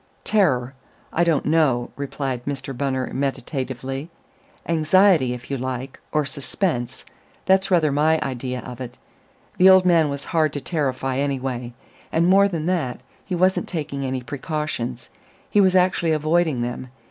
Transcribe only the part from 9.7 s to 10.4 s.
man was